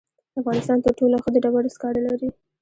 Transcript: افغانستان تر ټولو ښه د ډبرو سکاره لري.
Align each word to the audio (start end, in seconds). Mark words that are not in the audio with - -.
افغانستان 0.39 0.77
تر 0.85 0.91
ټولو 0.99 1.15
ښه 1.23 1.29
د 1.33 1.37
ډبرو 1.43 1.73
سکاره 1.75 2.01
لري. 2.07 2.29